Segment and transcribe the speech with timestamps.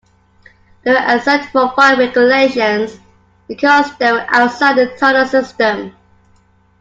[0.83, 2.97] They were exempt from fire regulations
[3.47, 5.95] because they were outside the tunnel system.